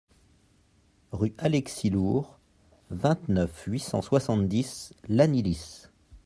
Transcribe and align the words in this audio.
Rue 1.11 1.35
Alexis 1.37 1.91
l'Hourre, 1.91 2.39
vingt-neuf, 2.89 3.65
huit 3.67 3.79
cent 3.81 4.01
soixante-dix 4.01 4.95
Lannilis 5.07 5.89